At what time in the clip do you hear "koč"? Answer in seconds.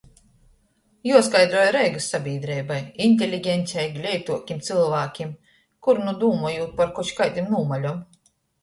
6.99-7.19